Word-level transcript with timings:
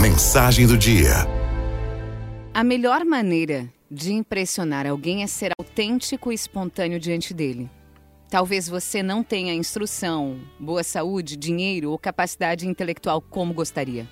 Mensagem 0.00 0.66
do 0.66 0.76
dia. 0.76 1.26
A 2.52 2.64
melhor 2.64 3.04
maneira 3.04 3.72
de 3.90 4.12
impressionar 4.12 4.86
alguém 4.86 5.22
é 5.22 5.26
ser 5.26 5.52
autêntico 5.58 6.32
e 6.32 6.34
espontâneo 6.34 6.98
diante 6.98 7.32
dele. 7.32 7.70
Talvez 8.28 8.68
você 8.68 9.02
não 9.02 9.22
tenha 9.22 9.54
instrução, 9.54 10.40
boa 10.58 10.82
saúde, 10.82 11.36
dinheiro 11.36 11.90
ou 11.90 11.98
capacidade 11.98 12.66
intelectual 12.66 13.20
como 13.20 13.52
gostaria. 13.52 14.08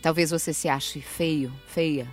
Talvez 0.00 0.30
você 0.30 0.52
se 0.52 0.68
ache 0.68 1.00
feio, 1.00 1.52
feia. 1.66 2.08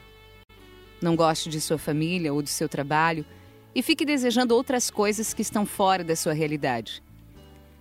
Não 1.02 1.16
goste 1.16 1.50
de 1.50 1.62
sua 1.62 1.78
família 1.78 2.34
ou 2.34 2.42
do 2.42 2.50
seu 2.50 2.70
trabalho 2.70 3.26
e 3.74 3.82
fique 3.82 4.06
desejando 4.06 4.54
outras 4.54 4.92
coisas 4.92 5.34
que 5.34 5.42
estão 5.42 5.66
fora 5.66 6.04
da 6.04 6.16
sua 6.16 6.34
realidade. 6.34 7.02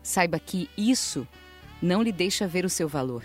Saiba 0.03 0.39
que 0.39 0.71
isso 0.79 1.27
não 1.83 2.03
lhe 2.03 2.13
deixa 2.13 2.47
ver 2.47 2.65
o 2.65 2.71
seu 2.71 2.89
valor. 2.89 3.25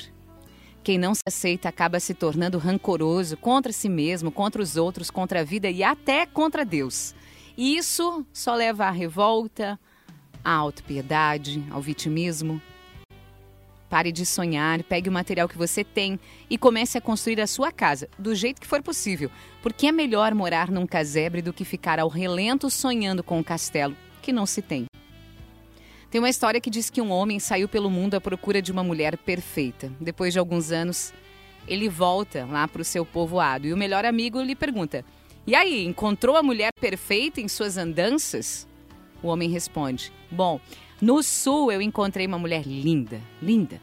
Quem 0.83 0.97
não 0.97 1.15
se 1.15 1.21
aceita 1.25 1.69
acaba 1.69 1.97
se 1.97 2.13
tornando 2.13 2.57
rancoroso 2.57 3.37
contra 3.37 3.71
si 3.71 3.87
mesmo, 3.87 4.29
contra 4.29 4.61
os 4.61 4.75
outros, 4.75 5.09
contra 5.09 5.39
a 5.39 5.43
vida 5.43 5.69
e 5.69 5.81
até 5.81 6.25
contra 6.25 6.65
Deus. 6.65 7.15
E 7.55 7.77
isso 7.77 8.25
só 8.33 8.53
leva 8.53 8.85
à 8.85 8.91
revolta, 8.91 9.79
à 10.43 10.51
autopiedade, 10.51 11.63
ao 11.71 11.81
vitimismo. 11.81 12.61
Pare 13.89 14.11
de 14.11 14.25
sonhar, 14.25 14.83
pegue 14.83 15.07
o 15.07 15.11
material 15.11 15.47
que 15.47 15.57
você 15.57 15.85
tem 15.85 16.19
e 16.49 16.57
comece 16.57 16.97
a 16.97 17.01
construir 17.01 17.39
a 17.39 17.47
sua 17.47 17.71
casa, 17.71 18.09
do 18.19 18.35
jeito 18.35 18.59
que 18.59 18.67
for 18.67 18.81
possível, 18.81 19.31
porque 19.61 19.87
é 19.87 19.91
melhor 19.91 20.33
morar 20.33 20.69
num 20.69 20.85
casebre 20.85 21.41
do 21.41 21.53
que 21.53 21.63
ficar 21.63 21.97
ao 21.97 22.09
relento 22.09 22.69
sonhando 22.69 23.23
com 23.23 23.37
um 23.37 23.43
castelo 23.43 23.95
que 24.21 24.33
não 24.33 24.45
se 24.45 24.61
tem. 24.61 24.85
Tem 26.13 26.19
uma 26.19 26.29
história 26.29 26.61
que 26.61 26.69
diz 26.69 26.91
que 26.91 27.01
um 27.01 27.09
homem 27.09 27.39
saiu 27.39 27.67
pelo 27.67 27.89
mundo 27.89 28.13
à 28.13 28.21
procura 28.21 28.61
de 28.61 28.71
uma 28.71 28.83
mulher 28.83 29.17
perfeita. 29.17 29.91
Depois 29.99 30.31
de 30.31 30.37
alguns 30.37 30.71
anos, 30.71 31.11
ele 31.67 31.89
volta 31.89 32.45
lá 32.45 32.67
para 32.67 32.83
o 32.83 32.85
seu 32.85 33.03
povoado 33.03 33.65
e 33.65 33.73
o 33.73 33.77
melhor 33.77 34.05
amigo 34.05 34.39
lhe 34.39 34.53
pergunta: 34.53 35.03
E 35.47 35.55
aí, 35.55 35.83
encontrou 35.83 36.37
a 36.37 36.43
mulher 36.43 36.71
perfeita 36.79 37.41
em 37.41 37.47
suas 37.47 37.77
andanças? 37.77 38.67
O 39.23 39.27
homem 39.27 39.49
responde: 39.49 40.13
Bom, 40.29 40.61
no 41.01 41.23
sul 41.23 41.71
eu 41.71 41.81
encontrei 41.81 42.27
uma 42.27 42.37
mulher 42.37 42.61
linda, 42.63 43.19
linda. 43.41 43.81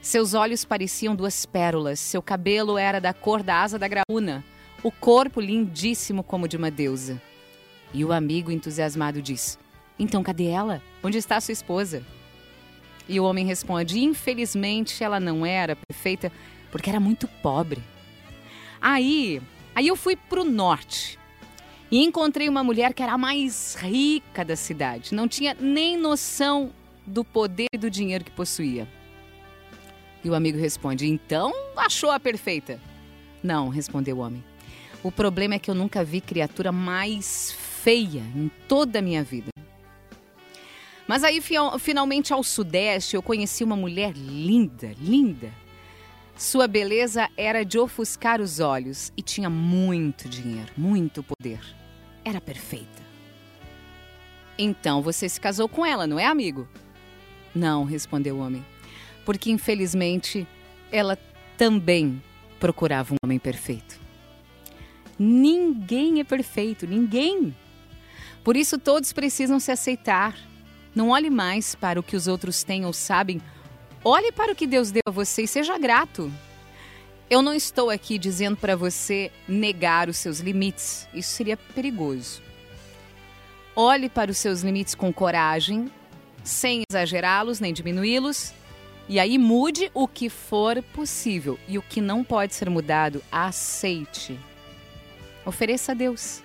Seus 0.00 0.34
olhos 0.34 0.64
pareciam 0.64 1.14
duas 1.14 1.46
pérolas, 1.46 2.00
seu 2.00 2.20
cabelo 2.20 2.76
era 2.76 3.00
da 3.00 3.14
cor 3.14 3.40
da 3.40 3.62
asa 3.62 3.78
da 3.78 3.86
graúna, 3.86 4.44
o 4.82 4.90
corpo 4.90 5.40
lindíssimo 5.40 6.24
como 6.24 6.48
de 6.48 6.56
uma 6.56 6.72
deusa. 6.72 7.22
E 7.94 8.04
o 8.04 8.10
amigo 8.10 8.50
entusiasmado 8.50 9.22
diz: 9.22 9.61
então, 10.02 10.20
cadê 10.20 10.46
ela? 10.46 10.82
Onde 11.00 11.16
está 11.16 11.40
sua 11.40 11.52
esposa? 11.52 12.02
E 13.08 13.20
o 13.20 13.24
homem 13.24 13.46
responde: 13.46 14.00
Infelizmente, 14.00 15.04
ela 15.04 15.20
não 15.20 15.46
era 15.46 15.76
perfeita 15.76 16.32
porque 16.72 16.90
era 16.90 16.98
muito 16.98 17.28
pobre. 17.40 17.80
Aí, 18.80 19.40
aí 19.76 19.86
eu 19.86 19.94
fui 19.94 20.16
para 20.16 20.40
o 20.40 20.44
norte 20.44 21.16
e 21.88 22.02
encontrei 22.02 22.48
uma 22.48 22.64
mulher 22.64 22.92
que 22.92 23.02
era 23.02 23.12
a 23.12 23.18
mais 23.18 23.76
rica 23.76 24.44
da 24.44 24.56
cidade. 24.56 25.14
Não 25.14 25.28
tinha 25.28 25.56
nem 25.60 25.96
noção 25.96 26.72
do 27.06 27.24
poder 27.24 27.68
e 27.72 27.78
do 27.78 27.88
dinheiro 27.88 28.24
que 28.24 28.30
possuía. 28.32 28.88
E 30.24 30.28
o 30.28 30.34
amigo 30.34 30.58
responde: 30.58 31.06
Então 31.06 31.52
achou 31.76 32.10
a 32.10 32.18
perfeita? 32.18 32.80
Não, 33.40 33.68
respondeu 33.68 34.16
o 34.16 34.20
homem. 34.20 34.42
O 35.00 35.12
problema 35.12 35.54
é 35.54 35.58
que 35.60 35.70
eu 35.70 35.76
nunca 35.76 36.02
vi 36.02 36.20
criatura 36.20 36.72
mais 36.72 37.52
feia 37.52 38.22
em 38.34 38.50
toda 38.66 38.98
a 38.98 39.02
minha 39.02 39.22
vida. 39.22 39.51
Mas 41.12 41.24
aí, 41.24 41.42
finalmente, 41.78 42.32
ao 42.32 42.42
sudeste, 42.42 43.16
eu 43.16 43.22
conheci 43.22 43.62
uma 43.62 43.76
mulher 43.76 44.14
linda, 44.16 44.94
linda. 44.98 45.52
Sua 46.34 46.66
beleza 46.66 47.28
era 47.36 47.66
de 47.66 47.78
ofuscar 47.78 48.40
os 48.40 48.60
olhos 48.60 49.12
e 49.14 49.20
tinha 49.20 49.50
muito 49.50 50.26
dinheiro, 50.26 50.72
muito 50.74 51.22
poder. 51.22 51.60
Era 52.24 52.40
perfeita. 52.40 53.02
Então 54.56 55.02
você 55.02 55.28
se 55.28 55.38
casou 55.38 55.68
com 55.68 55.84
ela, 55.84 56.06
não 56.06 56.18
é, 56.18 56.24
amigo? 56.24 56.66
Não, 57.54 57.84
respondeu 57.84 58.36
o 58.36 58.40
homem, 58.40 58.64
porque 59.26 59.50
infelizmente 59.50 60.48
ela 60.90 61.18
também 61.58 62.22
procurava 62.58 63.12
um 63.12 63.18
homem 63.22 63.38
perfeito. 63.38 64.00
Ninguém 65.18 66.20
é 66.20 66.24
perfeito, 66.24 66.86
ninguém. 66.86 67.54
Por 68.42 68.56
isso 68.56 68.78
todos 68.78 69.12
precisam 69.12 69.60
se 69.60 69.70
aceitar 69.70 70.50
não 70.94 71.10
olhe 71.10 71.30
mais 71.30 71.74
para 71.74 71.98
o 71.98 72.02
que 72.02 72.16
os 72.16 72.26
outros 72.26 72.62
têm 72.62 72.84
ou 72.84 72.92
sabem. 72.92 73.40
Olhe 74.04 74.32
para 74.32 74.52
o 74.52 74.54
que 74.54 74.66
Deus 74.66 74.90
deu 74.90 75.02
a 75.06 75.10
você 75.10 75.42
e 75.42 75.48
seja 75.48 75.78
grato. 75.78 76.30
Eu 77.30 77.40
não 77.40 77.54
estou 77.54 77.88
aqui 77.88 78.18
dizendo 78.18 78.56
para 78.56 78.76
você 78.76 79.30
negar 79.48 80.08
os 80.08 80.18
seus 80.18 80.40
limites. 80.40 81.08
Isso 81.14 81.30
seria 81.30 81.56
perigoso. 81.56 82.42
Olhe 83.74 84.08
para 84.10 84.30
os 84.30 84.36
seus 84.36 84.60
limites 84.60 84.94
com 84.94 85.10
coragem, 85.10 85.90
sem 86.44 86.82
exagerá-los 86.90 87.58
nem 87.58 87.72
diminuí-los. 87.72 88.52
E 89.08 89.18
aí 89.18 89.38
mude 89.38 89.90
o 89.94 90.06
que 90.06 90.28
for 90.28 90.82
possível. 90.94 91.58
E 91.66 91.78
o 91.78 91.82
que 91.82 92.00
não 92.00 92.22
pode 92.22 92.54
ser 92.54 92.68
mudado, 92.68 93.22
aceite. 93.32 94.38
Ofereça 95.46 95.92
a 95.92 95.94
Deus. 95.94 96.42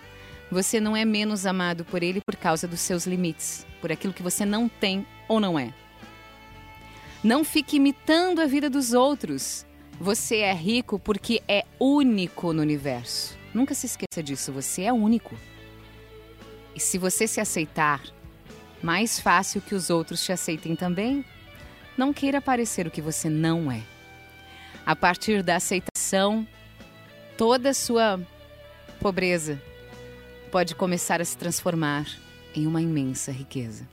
Você 0.52 0.80
não 0.80 0.96
é 0.96 1.03
menos 1.03 1.46
amado 1.46 1.84
por 1.84 2.02
Ele 2.02 2.22
por 2.25 2.35
causa 2.35 2.68
dos 2.68 2.80
seus 2.80 3.06
limites 3.06 3.66
por 3.81 3.91
aquilo 3.91 4.13
que 4.13 4.24
você 4.24 4.46
não 4.46 4.68
tem 4.68 5.06
ou 5.28 5.40
não 5.40 5.58
é. 5.58 5.74
Não 7.24 7.44
fique 7.44 7.78
imitando 7.78 8.41
a 8.41 8.46
vida 8.46 8.69
dos 8.69 8.94
outros. 8.94 9.66
Você 10.00 10.38
é 10.38 10.53
rico 10.53 11.00
porque 11.00 11.41
é 11.47 11.66
único 11.80 12.53
no 12.53 12.62
universo. 12.62 13.38
Nunca 13.53 13.74
se 13.74 13.88
esqueça 13.88 14.22
disso, 14.22 14.52
você 14.52 14.84
é 14.84 14.94
único. 14.94 15.36
E 16.75 16.80
se 16.80 16.97
você 16.97 17.28
se 17.28 17.41
aceitar, 17.41 18.03
mais 18.81 19.19
fácil 19.19 19.62
que 19.62 19.74
os 19.74 19.90
outros 19.90 20.24
te 20.24 20.31
aceitem 20.31 20.75
também. 20.75 21.25
Não 21.97 22.13
queira 22.13 22.40
parecer 22.40 22.86
o 22.86 22.91
que 22.91 23.02
você 23.02 23.30
não 23.30 23.72
é. 23.72 23.81
A 24.86 24.96
partir 24.96 25.41
da 25.41 25.56
aceitação, 25.56 26.47
toda 27.36 27.72
a 27.72 27.74
sua 27.74 28.19
pobreza 29.00 29.62
pode 30.57 30.73
começar 30.73 31.22
a 31.22 31.25
se 31.25 31.38
transformar 31.38 32.07
em 32.56 32.66
uma 32.66 32.81
imensa 32.81 33.31
riqueza. 33.31 33.88